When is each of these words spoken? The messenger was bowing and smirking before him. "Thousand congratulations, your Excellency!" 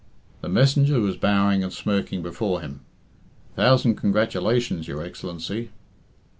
The 0.41 0.49
messenger 0.49 0.99
was 0.99 1.15
bowing 1.15 1.63
and 1.63 1.71
smirking 1.71 2.23
before 2.23 2.61
him. 2.61 2.79
"Thousand 3.55 3.97
congratulations, 3.97 4.87
your 4.87 5.03
Excellency!" 5.03 5.69